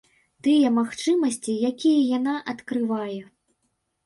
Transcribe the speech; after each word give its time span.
Тыя 0.45 0.71
магчымасці, 0.77 1.57
якія 1.71 2.01
яна 2.17 2.35
адкрывае. 2.55 3.21